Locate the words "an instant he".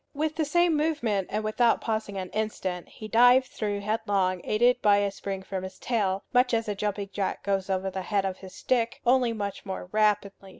2.17-3.07